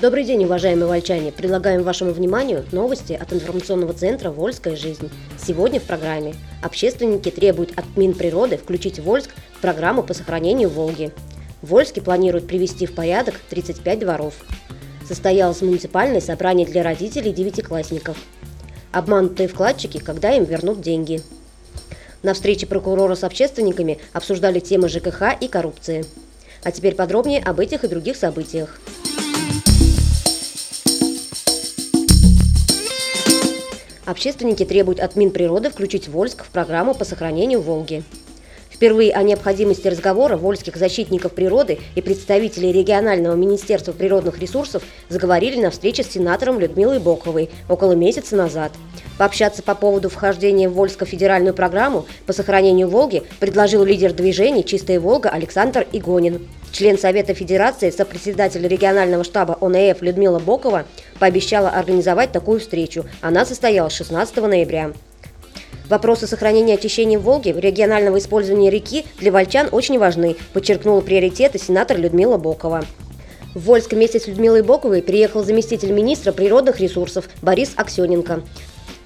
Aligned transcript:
Добрый 0.00 0.24
день, 0.24 0.42
уважаемые 0.46 0.86
вольчане! 0.86 1.30
Предлагаем 1.30 1.82
вашему 1.82 2.12
вниманию 2.12 2.64
новости 2.72 3.12
от 3.12 3.34
информационного 3.34 3.92
центра 3.92 4.30
«Вольская 4.30 4.74
жизнь». 4.74 5.10
Сегодня 5.38 5.78
в 5.78 5.82
программе 5.82 6.34
общественники 6.62 7.30
требуют 7.30 7.78
от 7.78 7.84
Минприроды 7.98 8.56
включить 8.56 8.98
Вольск 8.98 9.28
в 9.52 9.60
программу 9.60 10.02
по 10.02 10.14
сохранению 10.14 10.70
Волги. 10.70 11.12
В 11.60 11.66
Вольске 11.66 12.00
планируют 12.00 12.46
привести 12.46 12.86
в 12.86 12.94
порядок 12.94 13.34
35 13.50 13.98
дворов. 13.98 14.32
Состоялось 15.06 15.60
муниципальное 15.60 16.22
собрание 16.22 16.66
для 16.66 16.82
родителей 16.82 17.30
девятиклассников. 17.30 18.16
Обманутые 18.92 19.50
вкладчики, 19.50 19.98
когда 19.98 20.32
им 20.32 20.44
вернут 20.44 20.80
деньги. 20.80 21.20
На 22.22 22.32
встрече 22.32 22.66
прокурора 22.66 23.16
с 23.16 23.22
общественниками 23.22 23.98
обсуждали 24.14 24.60
темы 24.60 24.88
ЖКХ 24.88 25.36
и 25.38 25.46
коррупции. 25.46 26.06
А 26.62 26.70
теперь 26.72 26.94
подробнее 26.94 27.42
об 27.42 27.60
этих 27.60 27.84
и 27.84 27.88
других 27.88 28.16
событиях. 28.16 28.80
Общественники 34.10 34.64
требуют 34.64 34.98
от 34.98 35.14
Минприроды 35.14 35.70
включить 35.70 36.08
Вольск 36.08 36.42
в 36.42 36.48
программу 36.48 36.94
по 36.94 37.04
сохранению 37.04 37.60
Волги. 37.60 38.02
Впервые 38.80 39.12
о 39.12 39.22
необходимости 39.22 39.88
разговора 39.88 40.38
вольских 40.38 40.76
защитников 40.76 41.32
природы 41.34 41.78
и 41.96 42.00
представителей 42.00 42.72
регионального 42.72 43.34
министерства 43.34 43.92
природных 43.92 44.38
ресурсов 44.38 44.82
заговорили 45.10 45.60
на 45.60 45.70
встрече 45.70 46.02
с 46.02 46.08
сенатором 46.08 46.58
Людмилой 46.58 46.98
Боковой 46.98 47.50
около 47.68 47.92
месяца 47.92 48.36
назад. 48.36 48.72
Пообщаться 49.18 49.62
по 49.62 49.74
поводу 49.74 50.08
вхождения 50.08 50.70
в 50.70 50.72
Вольско 50.72 51.04
федеральную 51.04 51.52
программу 51.52 52.06
по 52.24 52.32
сохранению 52.32 52.88
Волги 52.88 53.22
предложил 53.38 53.84
лидер 53.84 54.14
движения 54.14 54.62
«Чистая 54.62 54.98
Волга» 54.98 55.28
Александр 55.28 55.86
Игонин. 55.92 56.48
Член 56.72 56.98
Совета 56.98 57.34
Федерации, 57.34 57.90
сопредседатель 57.90 58.66
регионального 58.66 59.24
штаба 59.24 59.58
ОНФ 59.60 60.00
Людмила 60.00 60.38
Бокова 60.38 60.86
пообещала 61.18 61.68
организовать 61.68 62.32
такую 62.32 62.60
встречу. 62.60 63.04
Она 63.20 63.44
состоялась 63.44 63.92
16 63.92 64.36
ноября. 64.38 64.92
Вопросы 65.90 66.28
сохранения 66.28 66.74
очищения 66.74 67.18
Волги, 67.18 67.48
регионального 67.48 68.16
использования 68.20 68.70
реки 68.70 69.04
для 69.18 69.32
вольчан 69.32 69.68
очень 69.72 69.98
важны, 69.98 70.36
подчеркнула 70.52 71.00
приоритеты 71.00 71.58
сенатор 71.58 71.98
Людмила 71.98 72.36
Бокова. 72.36 72.84
В 73.56 73.62
Вольск 73.62 73.92
вместе 73.92 74.20
с 74.20 74.28
Людмилой 74.28 74.62
Боковой 74.62 75.02
приехал 75.02 75.42
заместитель 75.42 75.90
министра 75.90 76.30
природных 76.30 76.78
ресурсов 76.78 77.28
Борис 77.42 77.72
Аксененко. 77.74 78.44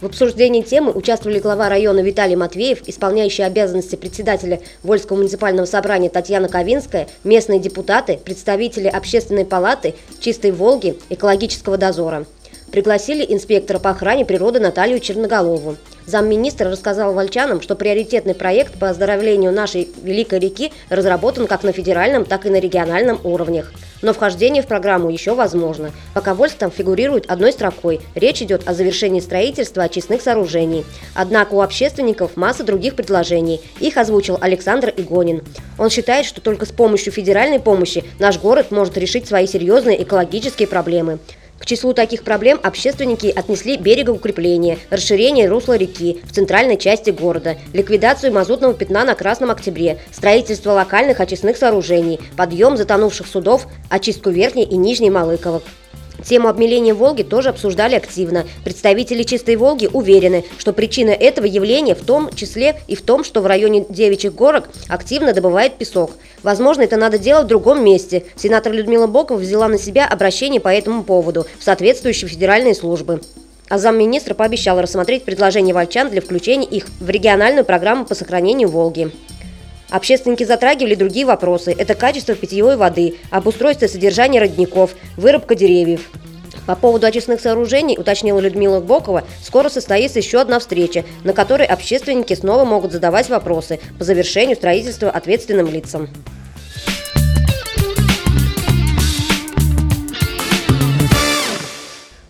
В 0.02 0.06
обсуждении 0.06 0.60
темы 0.60 0.92
участвовали 0.92 1.38
глава 1.38 1.70
района 1.70 2.00
Виталий 2.00 2.36
Матвеев, 2.36 2.86
исполняющий 2.86 3.44
обязанности 3.44 3.96
председателя 3.96 4.60
Вольского 4.82 5.16
муниципального 5.16 5.64
собрания 5.64 6.10
Татьяна 6.10 6.50
Ковинская, 6.50 7.08
местные 7.24 7.60
депутаты, 7.60 8.18
представители 8.22 8.88
Общественной 8.88 9.46
палаты, 9.46 9.94
Чистой 10.20 10.50
Волги, 10.50 10.98
экологического 11.08 11.78
дозора. 11.78 12.26
Пригласили 12.74 13.24
инспектора 13.28 13.78
по 13.78 13.90
охране 13.90 14.24
природы 14.24 14.58
Наталью 14.58 14.98
Черноголову. 14.98 15.76
Замминистра 16.06 16.68
рассказал 16.72 17.14
вольчанам, 17.14 17.62
что 17.62 17.76
приоритетный 17.76 18.34
проект 18.34 18.80
по 18.80 18.88
оздоровлению 18.88 19.52
нашей 19.52 19.88
Великой 20.02 20.40
реки 20.40 20.72
разработан 20.90 21.46
как 21.46 21.62
на 21.62 21.70
федеральном, 21.70 22.24
так 22.24 22.46
и 22.46 22.50
на 22.50 22.58
региональном 22.58 23.20
уровнях. 23.22 23.72
Но 24.02 24.12
вхождение 24.12 24.60
в 24.60 24.66
программу 24.66 25.08
еще 25.08 25.36
возможно. 25.36 25.92
Пока 26.14 26.34
Вольск 26.34 26.56
там 26.56 26.72
фигурирует 26.72 27.30
одной 27.30 27.52
строкой. 27.52 28.00
Речь 28.16 28.42
идет 28.42 28.66
о 28.66 28.74
завершении 28.74 29.20
строительства 29.20 29.84
очистных 29.84 30.20
сооружений. 30.20 30.84
Однако 31.14 31.54
у 31.54 31.60
общественников 31.60 32.36
масса 32.36 32.64
других 32.64 32.96
предложений. 32.96 33.60
Их 33.78 33.96
озвучил 33.96 34.36
Александр 34.40 34.92
Игонин. 34.96 35.44
Он 35.78 35.90
считает, 35.90 36.26
что 36.26 36.40
только 36.40 36.66
с 36.66 36.72
помощью 36.72 37.12
федеральной 37.12 37.60
помощи 37.60 38.02
наш 38.18 38.40
город 38.40 38.72
может 38.72 38.98
решить 38.98 39.28
свои 39.28 39.46
серьезные 39.46 40.02
экологические 40.02 40.66
проблемы. 40.66 41.20
К 41.64 41.66
числу 41.66 41.94
таких 41.94 42.24
проблем 42.24 42.60
общественники 42.62 43.32
отнесли 43.34 43.78
берегоукрепление, 43.78 44.78
расширение 44.90 45.48
русла 45.48 45.78
реки 45.78 46.20
в 46.24 46.30
центральной 46.30 46.76
части 46.76 47.08
города, 47.08 47.56
ликвидацию 47.72 48.34
мазутного 48.34 48.74
пятна 48.74 49.02
на 49.02 49.14
Красном 49.14 49.50
Октябре, 49.50 49.98
строительство 50.12 50.72
локальных 50.72 51.20
очистных 51.20 51.56
сооружений, 51.56 52.20
подъем 52.36 52.76
затонувших 52.76 53.26
судов, 53.26 53.66
очистку 53.88 54.28
Верхней 54.28 54.64
и 54.64 54.76
Нижней 54.76 55.08
Малыковок. 55.08 55.62
Тему 56.24 56.48
обмеления 56.48 56.94
Волги 56.94 57.22
тоже 57.22 57.50
обсуждали 57.50 57.94
активно. 57.94 58.46
Представители 58.64 59.22
«Чистой 59.22 59.56
Волги» 59.56 59.88
уверены, 59.92 60.44
что 60.58 60.72
причина 60.72 61.10
этого 61.10 61.44
явления 61.46 61.94
в 61.94 62.04
том 62.04 62.30
числе 62.34 62.80
и 62.88 62.96
в 62.96 63.02
том, 63.02 63.24
что 63.24 63.40
в 63.40 63.46
районе 63.46 63.84
Девичьих 63.88 64.34
горок 64.34 64.70
активно 64.88 65.32
добывает 65.32 65.76
песок. 65.76 66.12
Возможно, 66.42 66.82
это 66.82 66.96
надо 66.96 67.18
делать 67.18 67.44
в 67.44 67.48
другом 67.48 67.84
месте. 67.84 68.24
Сенатор 68.36 68.72
Людмила 68.72 69.06
Бокова 69.06 69.38
взяла 69.38 69.68
на 69.68 69.78
себя 69.78 70.06
обращение 70.06 70.60
по 70.60 70.68
этому 70.68 71.04
поводу 71.04 71.46
в 71.58 71.64
соответствующие 71.64 72.28
федеральные 72.28 72.74
службы. 72.74 73.20
А 73.68 73.78
замминистра 73.78 74.34
пообещал 74.34 74.80
рассмотреть 74.80 75.24
предложения 75.24 75.72
вольчан 75.72 76.10
для 76.10 76.20
включения 76.20 76.66
их 76.66 76.86
в 77.00 77.08
региональную 77.08 77.64
программу 77.64 78.04
по 78.04 78.14
сохранению 78.14 78.68
Волги. 78.68 79.10
Общественники 79.90 80.44
затрагивали 80.44 80.94
другие 80.94 81.26
вопросы. 81.26 81.74
Это 81.76 81.94
качество 81.94 82.34
питьевой 82.34 82.76
воды, 82.76 83.16
обустройство 83.30 83.86
и 83.86 83.88
содержание 83.88 84.40
родников, 84.40 84.94
вырубка 85.16 85.54
деревьев. 85.54 86.10
По 86.66 86.76
поводу 86.76 87.06
очистных 87.06 87.40
сооружений, 87.40 87.98
уточнила 87.98 88.40
Людмила 88.40 88.80
Бокова, 88.80 89.24
скоро 89.42 89.68
состоится 89.68 90.18
еще 90.18 90.40
одна 90.40 90.58
встреча, 90.58 91.04
на 91.22 91.34
которой 91.34 91.66
общественники 91.66 92.34
снова 92.34 92.64
могут 92.64 92.92
задавать 92.92 93.28
вопросы 93.28 93.80
по 93.98 94.04
завершению 94.04 94.56
строительства 94.56 95.10
ответственным 95.10 95.70
лицам. 95.70 96.08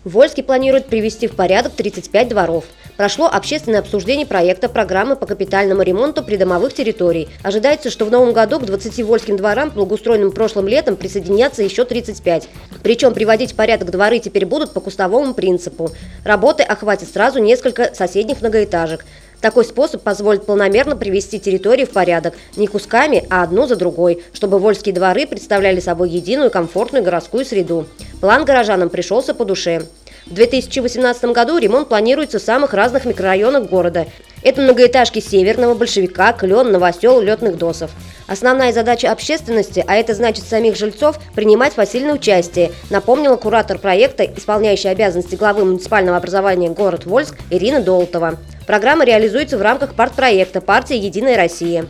Вольский 0.04 0.42
планирует 0.42 0.87
привести 0.87 1.26
в 1.26 1.34
порядок 1.34 1.72
35 1.72 2.28
дворов. 2.28 2.65
Прошло 2.98 3.26
общественное 3.26 3.81
обсуждение 3.81 4.26
проекта 4.26 4.69
программы 4.69 5.16
по 5.16 5.25
капитальному 5.25 5.81
ремонту 5.81 6.22
придомовых 6.22 6.75
территорий. 6.75 7.31
Ожидается, 7.42 7.88
что 7.88 8.04
в 8.04 8.10
новом 8.10 8.34
году 8.34 8.60
к 8.60 8.66
20 8.66 9.03
вольским 9.03 9.38
дворам, 9.38 9.70
благоустроенным 9.70 10.31
прошлым 10.31 10.69
летом, 10.69 10.97
присоединятся 10.97 11.62
еще 11.62 11.87
35. 11.87 12.48
Причем 12.82 13.14
приводить 13.14 13.53
в 13.53 13.56
порядок 13.56 13.91
дворы 13.91 14.19
теперь 14.19 14.44
будут 14.44 14.75
по 14.75 14.81
кустовому 14.81 15.32
принципу. 15.32 15.91
Работы 16.22 16.62
охватят 16.62 17.09
сразу 17.09 17.38
несколько 17.38 17.94
соседних 17.94 18.43
многоэтажек. 18.43 19.06
Такой 19.41 19.64
способ 19.66 20.03
позволит 20.03 20.47
планомерно 20.47 20.97
привести 20.97 21.38
территории 21.38 21.84
в 21.84 21.91
порядок 21.91 22.34
не 22.56 22.66
кусками, 22.66 23.26
а 23.28 23.43
одну 23.43 23.66
за 23.66 23.76
другой, 23.76 24.22
чтобы 24.32 24.59
вольские 24.59 24.94
дворы 24.94 25.26
представляли 25.26 25.81
собой 25.81 26.09
единую 26.09 26.50
комфортную 26.50 27.04
городскую 27.04 27.44
среду. 27.44 27.87
План 28.24 28.46
горожанам 28.46 28.88
пришелся 28.88 29.34
по 29.34 29.44
душе. 29.44 29.82
В 30.24 30.32
2018 30.32 31.24
году 31.26 31.58
ремонт 31.58 31.90
планируется 31.90 32.38
в 32.38 32.42
самых 32.42 32.72
разных 32.72 33.04
микрорайонах 33.04 33.68
города. 33.68 34.06
Это 34.42 34.62
многоэтажки 34.62 35.18
Северного, 35.18 35.74
Большевика, 35.74 36.32
Клен, 36.32 36.72
Новосел, 36.72 37.20
Летных 37.20 37.58
Досов. 37.58 37.90
Основная 38.26 38.72
задача 38.72 39.12
общественности, 39.12 39.84
а 39.86 39.94
это 39.96 40.14
значит 40.14 40.46
самих 40.46 40.74
жильцов, 40.74 41.20
принимать 41.34 41.74
посильное 41.74 42.14
участие, 42.14 42.72
напомнила 42.88 43.36
куратор 43.36 43.78
проекта, 43.78 44.24
исполняющий 44.24 44.88
обязанности 44.88 45.34
главы 45.34 45.66
муниципального 45.66 46.16
образования 46.16 46.70
город 46.70 47.04
Вольск 47.04 47.36
Ирина 47.50 47.82
Долтова. 47.82 48.38
Программа 48.66 49.04
реализуется 49.04 49.58
в 49.58 49.62
рамках 49.62 49.92
партпроекта 49.92 50.62
«Партия 50.62 50.96
Единая 50.96 51.36
Россия». 51.36 51.84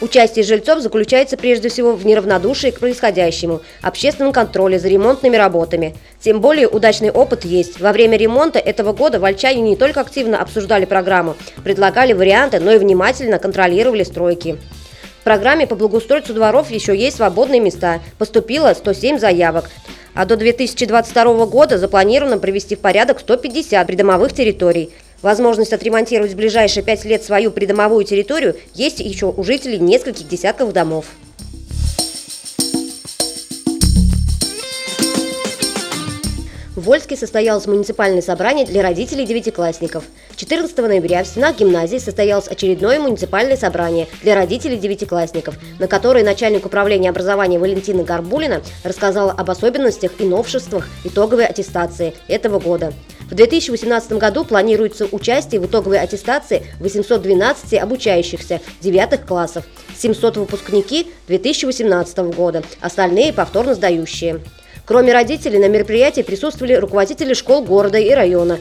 Участие 0.00 0.46
жильцов 0.46 0.80
заключается 0.80 1.36
прежде 1.36 1.68
всего 1.68 1.92
в 1.92 2.06
неравнодушии 2.06 2.70
к 2.70 2.80
происходящему, 2.80 3.60
общественном 3.82 4.32
контроле 4.32 4.78
за 4.78 4.88
ремонтными 4.88 5.36
работами. 5.36 5.94
Тем 6.20 6.40
более 6.40 6.68
удачный 6.68 7.10
опыт 7.10 7.44
есть. 7.44 7.80
Во 7.80 7.92
время 7.92 8.16
ремонта 8.16 8.58
этого 8.58 8.94
года 8.94 9.20
вольчане 9.20 9.60
не 9.60 9.76
только 9.76 10.00
активно 10.00 10.40
обсуждали 10.40 10.86
программу, 10.86 11.36
предлагали 11.62 12.14
варианты, 12.14 12.60
но 12.60 12.72
и 12.72 12.78
внимательно 12.78 13.38
контролировали 13.38 14.02
стройки. 14.02 14.56
В 15.20 15.24
программе 15.24 15.66
по 15.66 15.76
благоустройству 15.76 16.34
дворов 16.34 16.70
еще 16.70 16.96
есть 16.96 17.18
свободные 17.18 17.60
места. 17.60 18.00
Поступило 18.16 18.72
107 18.72 19.18
заявок. 19.18 19.68
А 20.14 20.24
до 20.24 20.36
2022 20.36 21.44
года 21.44 21.76
запланировано 21.76 22.38
привести 22.38 22.74
в 22.74 22.80
порядок 22.80 23.20
150 23.20 23.86
придомовых 23.86 24.32
территорий. 24.32 24.90
Возможность 25.22 25.72
отремонтировать 25.72 26.32
в 26.32 26.36
ближайшие 26.36 26.82
пять 26.82 27.04
лет 27.04 27.22
свою 27.22 27.50
придомовую 27.50 28.04
территорию 28.04 28.56
есть 28.74 29.00
еще 29.00 29.26
у 29.26 29.42
жителей 29.42 29.78
нескольких 29.78 30.26
десятков 30.26 30.72
домов. 30.72 31.06
В 36.80 36.84
Вольске 36.84 37.14
состоялось 37.14 37.66
муниципальное 37.66 38.22
собрание 38.22 38.64
для 38.64 38.80
родителей 38.80 39.26
девятиклассников. 39.26 40.04
14 40.36 40.78
ноября 40.78 41.22
в 41.24 41.26
стенах 41.26 41.58
гимназии 41.58 41.98
состоялось 41.98 42.48
очередное 42.48 42.98
муниципальное 42.98 43.58
собрание 43.58 44.08
для 44.22 44.34
родителей 44.34 44.78
девятиклассников, 44.78 45.56
на 45.78 45.88
которое 45.88 46.24
начальник 46.24 46.64
управления 46.64 47.10
образования 47.10 47.58
Валентина 47.58 48.02
Горбулина 48.02 48.62
рассказала 48.82 49.32
об 49.32 49.50
особенностях 49.50 50.12
и 50.20 50.24
новшествах 50.24 50.88
итоговой 51.04 51.44
аттестации 51.44 52.14
этого 52.28 52.58
года. 52.58 52.94
В 53.30 53.34
2018 53.36 54.12
году 54.14 54.44
планируется 54.44 55.06
участие 55.12 55.60
в 55.60 55.66
итоговой 55.66 56.00
аттестации 56.00 56.64
812 56.80 57.74
обучающихся 57.74 58.60
9 58.80 59.24
классов, 59.24 59.64
700 59.96 60.38
выпускники 60.38 61.06
2018 61.28 62.18
года, 62.34 62.64
остальные 62.80 63.32
повторно 63.32 63.74
сдающие. 63.74 64.40
Кроме 64.84 65.12
родителей, 65.12 65.60
на 65.60 65.68
мероприятии 65.68 66.22
присутствовали 66.22 66.74
руководители 66.74 67.32
школ 67.32 67.62
города 67.62 67.98
и 67.98 68.10
района, 68.10 68.58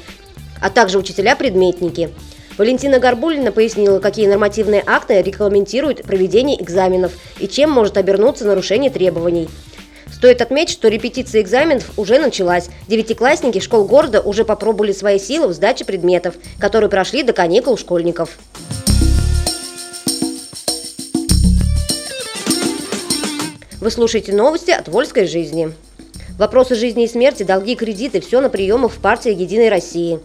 а 0.61 0.69
также 0.69 0.99
учителя-предметники. 0.99 2.11
Валентина 2.59 2.99
Горбулина 2.99 3.51
пояснила, 3.51 3.97
какие 3.97 4.27
нормативные 4.27 4.83
акты 4.85 5.19
регламентируют 5.23 6.03
проведение 6.03 6.61
экзаменов 6.61 7.13
и 7.39 7.47
чем 7.47 7.71
может 7.71 7.97
обернуться 7.97 8.45
нарушение 8.45 8.91
требований. 8.91 9.49
Стоит 10.19 10.41
отметить, 10.41 10.73
что 10.73 10.89
репетиция 10.89 11.41
экзаменов 11.41 11.97
уже 11.97 12.19
началась. 12.19 12.67
Девятиклассники 12.89 13.59
школ 13.59 13.85
города 13.85 14.19
уже 14.19 14.43
попробовали 14.43 14.91
свои 14.91 15.17
силы 15.17 15.47
в 15.47 15.53
сдаче 15.53 15.85
предметов, 15.85 16.35
которые 16.59 16.89
прошли 16.89 17.23
до 17.23 17.31
каникул 17.31 17.77
школьников. 17.77 18.37
Вы 23.79 23.91
слушаете 23.91 24.33
новости 24.33 24.71
от 24.71 24.89
Вольской 24.89 25.25
жизни. 25.25 25.71
Вопросы 26.37 26.75
жизни 26.75 27.05
и 27.05 27.07
смерти, 27.07 27.43
долги 27.43 27.71
и 27.71 27.75
кредиты– 27.77 28.19
все 28.21 28.41
на 28.41 28.49
приемах 28.49 28.91
в 28.91 28.97
партии 28.97 29.31
«Единой 29.31 29.69
России». 29.69 30.19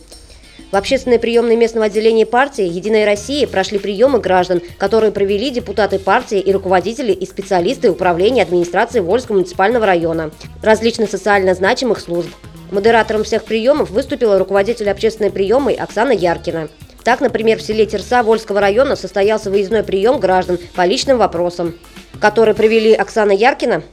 В 0.75 0.77
общественной 0.77 1.21
приемной 1.21 1.55
местного 1.55 1.87
отделения 1.87 2.27
партии 2.27 2.65
«Единая 2.65 3.07
Россия» 3.07 3.47
прошли 3.47 3.79
приемы 3.79 4.19
граждан, 4.19 4.61
которые 4.77 5.13
провели 5.13 5.51
депутаты 5.51 6.01
партии 6.01 6.41
и 6.41 6.53
руководители 6.53 7.13
и 7.13 7.25
специалисты 7.27 7.93
управления 7.93 8.43
администрации 8.43 8.99
Вольского 8.99 9.37
муниципального 9.37 9.87
района, 9.87 10.33
различных 10.63 11.11
социально 11.11 11.55
значимых 11.55 12.01
служб. 12.01 12.29
Модератором 12.73 13.23
всех 13.23 13.45
приемов 13.45 13.91
выступила 13.91 14.37
руководитель 14.37 14.91
общественной 14.91 15.31
приемы 15.31 15.75
Оксана 15.75 16.11
Яркина. 16.11 16.69
Так, 17.05 17.21
например, 17.21 17.59
в 17.59 17.63
селе 17.63 17.87
Терса 17.87 18.25
Вольского 18.25 18.61
района 18.61 18.97
состоялся 18.97 19.53
выездной 19.53 19.85
прием 19.85 20.19
граждан 20.19 20.59
по 20.75 20.85
личным 20.85 21.19
вопросам, 21.19 21.77
который 22.21 22.55
провели 22.55 22.95
Оксана 22.95 23.31
Яркина 23.31 23.85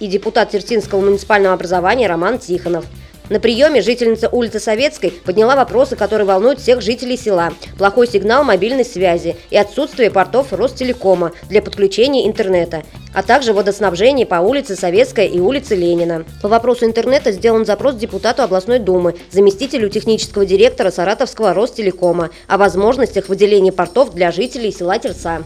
и 0.00 0.08
депутат 0.08 0.50
Терсинского 0.50 1.00
муниципального 1.00 1.54
образования 1.54 2.08
Роман 2.08 2.40
Тихонов– 2.40 2.86
на 3.30 3.40
приеме 3.40 3.80
жительница 3.80 4.28
улицы 4.28 4.60
Советской 4.60 5.10
подняла 5.10 5.56
вопросы, 5.56 5.96
которые 5.96 6.26
волнуют 6.26 6.60
всех 6.60 6.82
жителей 6.82 7.16
села. 7.16 7.52
Плохой 7.78 8.06
сигнал 8.06 8.44
мобильной 8.44 8.84
связи 8.84 9.36
и 9.50 9.56
отсутствие 9.56 10.10
портов 10.10 10.52
Ростелекома 10.52 11.32
для 11.48 11.62
подключения 11.62 12.26
интернета, 12.26 12.82
а 13.14 13.22
также 13.22 13.54
водоснабжение 13.54 14.26
по 14.26 14.36
улице 14.36 14.76
Советская 14.76 15.26
и 15.26 15.40
улице 15.40 15.74
Ленина. 15.74 16.24
По 16.42 16.48
вопросу 16.48 16.84
интернета 16.84 17.32
сделан 17.32 17.64
запрос 17.64 17.94
депутату 17.94 18.42
областной 18.42 18.78
думы, 18.78 19.14
заместителю 19.30 19.88
технического 19.88 20.44
директора 20.44 20.90
Саратовского 20.90 21.54
Ростелекома 21.54 22.30
о 22.46 22.58
возможностях 22.58 23.28
выделения 23.28 23.72
портов 23.72 24.14
для 24.14 24.32
жителей 24.32 24.70
села 24.70 24.98
Терса. 24.98 25.44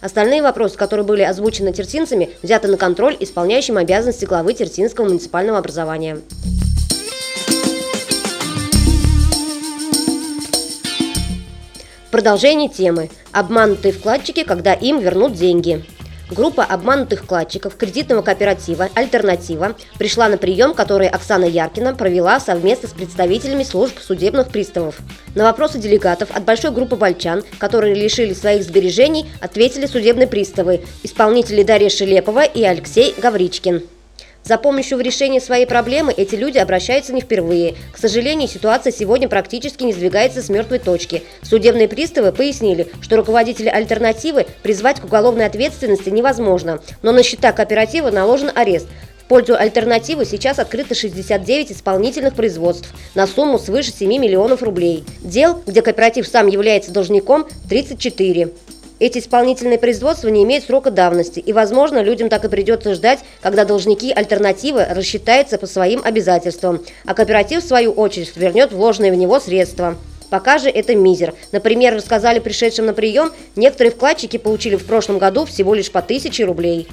Остальные 0.00 0.42
вопросы, 0.42 0.78
которые 0.78 1.04
были 1.04 1.20
озвучены 1.20 1.74
терсинцами, 1.74 2.30
взяты 2.42 2.68
на 2.68 2.78
контроль 2.78 3.18
исполняющим 3.20 3.76
обязанности 3.76 4.24
главы 4.24 4.54
Терсинского 4.54 5.04
муниципального 5.04 5.58
образования. 5.58 6.20
Продолжение 12.10 12.68
темы. 12.68 13.08
Обманутые 13.30 13.92
вкладчики, 13.92 14.42
когда 14.42 14.72
им 14.72 14.98
вернут 14.98 15.34
деньги. 15.34 15.84
Группа 16.28 16.64
обманутых 16.64 17.22
вкладчиков 17.22 17.76
кредитного 17.76 18.22
кооператива 18.22 18.88
«Альтернатива» 18.94 19.76
пришла 19.96 20.28
на 20.28 20.36
прием, 20.36 20.74
который 20.74 21.08
Оксана 21.08 21.44
Яркина 21.44 21.94
провела 21.94 22.40
совместно 22.40 22.88
с 22.88 22.92
представителями 22.92 23.62
служб 23.62 23.96
судебных 24.00 24.48
приставов. 24.48 24.98
На 25.36 25.44
вопросы 25.44 25.78
делегатов 25.78 26.30
от 26.32 26.44
большой 26.44 26.72
группы 26.72 26.96
вольчан, 26.96 27.44
которые 27.58 27.94
лишили 27.94 28.34
своих 28.34 28.64
сбережений, 28.64 29.30
ответили 29.40 29.86
судебные 29.86 30.26
приставы, 30.26 30.82
исполнители 31.04 31.62
Дарья 31.62 31.88
Шелепова 31.88 32.42
и 32.42 32.64
Алексей 32.64 33.14
Гавричкин. 33.18 33.82
За 34.44 34.58
помощью 34.58 34.98
в 34.98 35.00
решении 35.00 35.38
своей 35.38 35.66
проблемы 35.66 36.12
эти 36.16 36.34
люди 36.34 36.58
обращаются 36.58 37.12
не 37.12 37.20
впервые. 37.20 37.74
К 37.92 37.98
сожалению, 37.98 38.48
ситуация 38.48 38.92
сегодня 38.92 39.28
практически 39.28 39.84
не 39.84 39.92
сдвигается 39.92 40.42
с 40.42 40.48
мертвой 40.48 40.78
точки. 40.78 41.22
Судебные 41.42 41.88
приставы 41.88 42.32
пояснили, 42.32 42.88
что 43.00 43.16
руководители 43.16 43.68
альтернативы 43.68 44.46
призвать 44.62 45.00
к 45.00 45.04
уголовной 45.04 45.46
ответственности 45.46 46.08
невозможно, 46.08 46.80
но 47.02 47.12
на 47.12 47.22
счета 47.22 47.52
кооператива 47.52 48.10
наложен 48.10 48.50
арест. 48.54 48.88
В 49.18 49.24
пользу 49.30 49.54
альтернативы 49.54 50.24
сейчас 50.24 50.58
открыто 50.58 50.96
69 50.96 51.70
исполнительных 51.70 52.34
производств 52.34 52.92
на 53.14 53.28
сумму 53.28 53.60
свыше 53.60 53.92
7 53.92 54.08
миллионов 54.10 54.62
рублей. 54.62 55.04
Дел, 55.20 55.62
где 55.64 55.82
кооператив 55.82 56.26
сам 56.26 56.48
является 56.48 56.90
должником, 56.90 57.46
34. 57.68 58.48
Эти 59.00 59.18
исполнительные 59.18 59.78
производства 59.78 60.28
не 60.28 60.44
имеют 60.44 60.66
срока 60.66 60.90
давности, 60.90 61.40
и, 61.40 61.54
возможно, 61.54 62.02
людям 62.02 62.28
так 62.28 62.44
и 62.44 62.48
придется 62.48 62.94
ждать, 62.94 63.20
когда 63.40 63.64
должники 63.64 64.12
альтернативы 64.12 64.84
рассчитаются 64.84 65.56
по 65.56 65.66
своим 65.66 66.02
обязательствам, 66.04 66.84
а 67.06 67.14
кооператив, 67.14 67.64
в 67.64 67.66
свою 67.66 67.92
очередь, 67.92 68.36
вернет 68.36 68.72
вложенные 68.72 69.10
в 69.10 69.14
него 69.14 69.40
средства. 69.40 69.96
Пока 70.28 70.58
же 70.58 70.68
это 70.68 70.94
мизер. 70.94 71.32
Например, 71.50 71.94
рассказали 71.94 72.40
пришедшим 72.40 72.86
на 72.86 72.92
прием, 72.92 73.32
некоторые 73.56 73.90
вкладчики 73.90 74.36
получили 74.36 74.76
в 74.76 74.84
прошлом 74.84 75.16
году 75.16 75.46
всего 75.46 75.72
лишь 75.72 75.90
по 75.90 76.02
тысяче 76.02 76.44
рублей. 76.44 76.86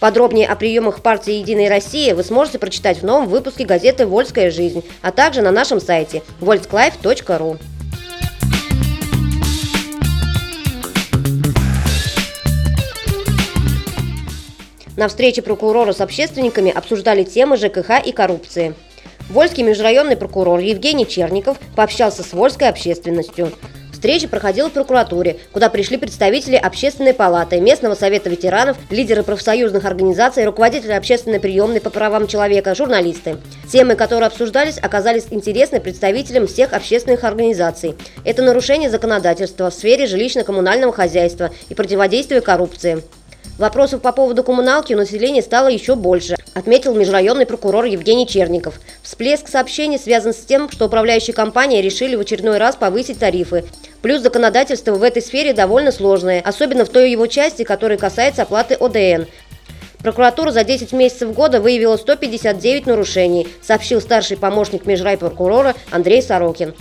Подробнее 0.00 0.48
о 0.48 0.56
приемах 0.56 1.02
партии 1.02 1.34
«Единая 1.34 1.70
Россия» 1.70 2.16
вы 2.16 2.24
сможете 2.24 2.58
прочитать 2.58 2.98
в 2.98 3.04
новом 3.04 3.28
выпуске 3.28 3.64
газеты 3.64 4.06
«Вольская 4.06 4.50
жизнь», 4.50 4.82
а 5.02 5.12
также 5.12 5.40
на 5.40 5.52
нашем 5.52 5.80
сайте 5.80 6.24
volsklife.ru. 6.40 7.58
На 14.96 15.08
встрече 15.08 15.42
прокурора 15.42 15.92
с 15.92 16.00
общественниками 16.00 16.70
обсуждали 16.70 17.24
темы 17.24 17.56
ЖКХ 17.56 18.04
и 18.04 18.12
коррупции. 18.12 18.74
Вольский 19.28 19.64
межрайонный 19.64 20.16
прокурор 20.16 20.60
Евгений 20.60 21.08
Черников 21.08 21.58
пообщался 21.74 22.22
с 22.22 22.32
вольской 22.32 22.68
общественностью. 22.68 23.50
Встреча 23.92 24.28
проходила 24.28 24.68
в 24.68 24.72
прокуратуре, 24.72 25.38
куда 25.50 25.70
пришли 25.70 25.96
представители 25.96 26.56
Общественной 26.56 27.14
палаты, 27.14 27.58
Местного 27.58 27.94
совета 27.94 28.28
ветеранов, 28.28 28.76
лидеры 28.90 29.22
профсоюзных 29.22 29.84
организаций, 29.86 30.44
руководители 30.44 30.92
общественной 30.92 31.40
приемной 31.40 31.80
по 31.80 31.88
правам 31.90 32.26
человека, 32.28 32.74
журналисты. 32.74 33.38
Темы, 33.72 33.96
которые 33.96 34.26
обсуждались, 34.26 34.78
оказались 34.78 35.28
интересны 35.30 35.80
представителям 35.80 36.46
всех 36.46 36.74
общественных 36.74 37.24
организаций. 37.24 37.94
Это 38.24 38.42
нарушение 38.42 38.90
законодательства 38.90 39.70
в 39.70 39.74
сфере 39.74 40.04
жилищно-коммунального 40.04 40.92
хозяйства 40.92 41.50
и 41.70 41.74
противодействие 41.74 42.42
коррупции. 42.42 43.02
Вопросов 43.58 44.02
по 44.02 44.10
поводу 44.10 44.42
коммуналки 44.42 44.94
у 44.94 44.96
населения 44.96 45.40
стало 45.40 45.68
еще 45.68 45.94
больше, 45.94 46.34
отметил 46.54 46.92
межрайонный 46.92 47.46
прокурор 47.46 47.84
Евгений 47.84 48.26
Черников. 48.26 48.80
Всплеск 49.04 49.46
сообщений 49.46 49.96
связан 49.96 50.34
с 50.34 50.38
тем, 50.38 50.68
что 50.72 50.86
управляющие 50.86 51.34
компании 51.34 51.80
решили 51.80 52.16
в 52.16 52.20
очередной 52.20 52.58
раз 52.58 52.74
повысить 52.74 53.20
тарифы. 53.20 53.64
Плюс 54.02 54.22
законодательство 54.22 54.94
в 54.94 55.02
этой 55.04 55.22
сфере 55.22 55.52
довольно 55.52 55.92
сложное, 55.92 56.42
особенно 56.44 56.84
в 56.84 56.88
той 56.88 57.12
его 57.12 57.28
части, 57.28 57.62
которая 57.62 57.96
касается 57.96 58.42
оплаты 58.42 58.74
ОДН. 58.74 59.28
Прокуратура 60.02 60.50
за 60.50 60.64
10 60.64 60.92
месяцев 60.92 61.32
года 61.32 61.60
выявила 61.60 61.96
159 61.96 62.86
нарушений, 62.86 63.46
сообщил 63.62 64.00
старший 64.00 64.36
помощник 64.36 64.84
межрайпрокурора 64.84 65.76
Андрей 65.92 66.22
Сорокин. 66.22 66.74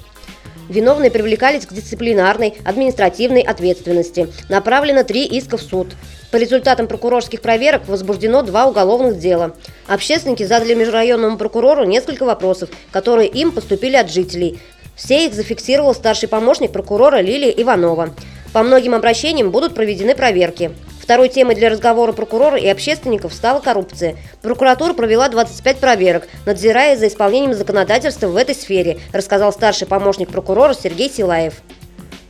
Виновные 0.74 1.12
привлекались 1.12 1.68
к 1.68 1.74
дисциплинарной, 1.74 2.56
административной 2.66 3.42
ответственности. 3.42 4.28
Направлено 4.50 5.04
три 5.04 5.24
иска 5.24 5.58
в 5.58 5.62
суд. 5.62 5.94
По 6.32 6.38
результатам 6.38 6.88
прокурорских 6.88 7.42
проверок 7.42 7.88
возбуждено 7.88 8.42
два 8.42 8.66
уголовных 8.66 9.20
дела. 9.20 9.56
Общественники 9.86 10.42
задали 10.42 10.74
межрайонному 10.74 11.38
прокурору 11.38 11.84
несколько 11.84 12.26
вопросов, 12.26 12.72
которые 12.90 13.30
им 13.30 13.52
поступили 13.52 13.96
от 13.98 14.12
жителей. 14.12 14.60
Все 14.96 15.28
их 15.28 15.36
зафиксировал 15.36 15.94
старший 15.94 16.28
помощник 16.28 16.72
прокурора 16.72 17.22
Лилия 17.22 17.52
Иванова. 17.52 18.16
По 18.52 18.64
многим 18.64 18.96
обращениям 18.96 19.52
будут 19.52 19.76
проведены 19.76 20.16
проверки. 20.16 20.72
Второй 21.04 21.28
темой 21.28 21.54
для 21.56 21.70
разговора 21.70 22.14
прокурора 22.14 22.58
и 22.58 22.66
общественников 22.66 23.34
стала 23.34 23.60
коррупция. 23.60 24.16
Прокуратура 24.42 24.94
провела 24.94 25.28
25 25.28 25.80
проверок, 25.80 26.30
надзирая 26.46 26.96
за 26.96 27.10
исполнением 27.10 27.54
законодательства 27.54 28.28
в 28.28 28.38
этой 28.38 28.56
сфере, 28.56 29.00
рассказал 29.12 29.52
старший 29.52 29.86
помощник 29.86 30.30
прокурора 30.30 30.74
Сергей 30.74 31.10
Силаев. 31.10 31.56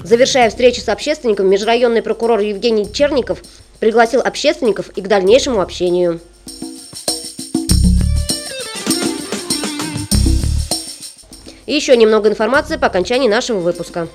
Завершая 0.02 0.50
встречу 0.50 0.82
с 0.82 0.90
общественником, 0.90 1.52
межрайонный 1.52 2.02
прокурор 2.02 2.40
Евгений 2.40 2.92
Черников 2.92 3.44
пригласил 3.80 4.22
общественников 4.22 4.90
и 4.90 5.02
к 5.02 5.08
дальнейшему 5.08 5.62
общению. 5.62 6.20
И 11.68 11.76
еще 11.76 11.96
немного 11.96 12.28
информации 12.28 12.78
по 12.78 12.88
окончании 12.88 13.30
нашего 13.30 13.60
выпуска. 13.60 14.08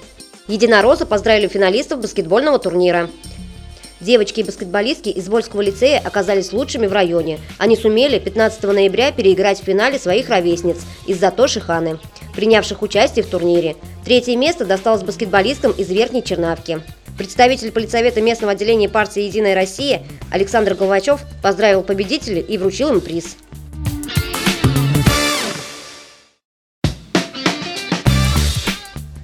Единороссы 0.48 1.06
поздравили 1.06 1.46
финалистов 1.46 2.00
баскетбольного 2.00 2.58
турнира. 2.58 3.08
Девочки 4.00 4.40
и 4.40 4.44
баскетболистки 4.44 5.08
из 5.08 5.28
Вольского 5.28 5.60
лицея 5.60 6.00
оказались 6.04 6.52
лучшими 6.52 6.86
в 6.86 6.92
районе. 6.92 7.40
Они 7.58 7.76
сумели 7.76 8.18
15 8.18 8.62
ноября 8.62 9.10
переиграть 9.10 9.60
в 9.60 9.64
финале 9.64 9.98
своих 9.98 10.28
ровесниц 10.28 10.78
из 11.06 11.18
Затоши 11.18 11.60
Ханы, 11.60 11.98
принявших 12.34 12.82
участие 12.82 13.24
в 13.24 13.28
турнире. 13.28 13.76
Третье 14.04 14.36
место 14.36 14.64
досталось 14.64 15.02
баскетболистам 15.02 15.72
из 15.72 15.90
Верхней 15.90 16.22
Чернавки. 16.22 16.80
Представитель 17.18 17.72
политсовета 17.72 18.20
местного 18.20 18.52
отделения 18.52 18.88
партии 18.88 19.22
«Единая 19.22 19.56
Россия» 19.56 20.04
Александр 20.30 20.74
Головачев 20.74 21.20
поздравил 21.42 21.82
победителей 21.82 22.40
и 22.40 22.56
вручил 22.56 22.90
им 22.90 23.00
приз. 23.00 23.36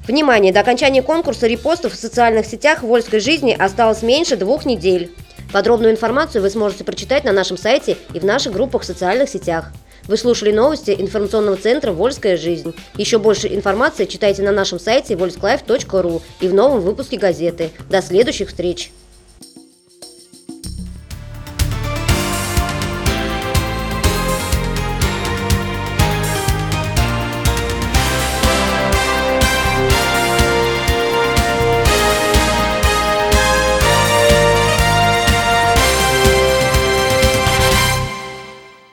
Внимание! 0.06 0.52
До 0.52 0.60
окончания 0.60 1.00
конкурса 1.02 1.46
репостов 1.46 1.94
в 1.94 1.96
социальных 1.96 2.44
сетях 2.44 2.82
Вольской 2.82 3.20
жизни 3.20 3.56
осталось 3.58 4.02
меньше 4.02 4.36
двух 4.36 4.66
недель. 4.66 5.14
Подробную 5.50 5.92
информацию 5.92 6.42
вы 6.42 6.50
сможете 6.50 6.84
прочитать 6.84 7.24
на 7.24 7.32
нашем 7.32 7.56
сайте 7.56 7.96
и 8.12 8.20
в 8.20 8.24
наших 8.24 8.52
группах 8.52 8.82
в 8.82 8.84
социальных 8.84 9.30
сетях. 9.30 9.72
Вы 10.06 10.18
слушали 10.18 10.52
новости 10.52 10.94
информационного 10.98 11.56
центра 11.56 11.90
«Вольская 11.92 12.36
жизнь». 12.36 12.74
Еще 12.98 13.18
больше 13.18 13.48
информации 13.48 14.04
читайте 14.04 14.42
на 14.42 14.52
нашем 14.52 14.78
сайте 14.78 15.14
volsklиfe.ru 15.14 16.20
и 16.40 16.48
в 16.48 16.52
новом 16.52 16.82
выпуске 16.82 17.16
газеты. 17.16 17.70
До 17.88 18.02
следующих 18.02 18.48
встреч! 18.48 18.90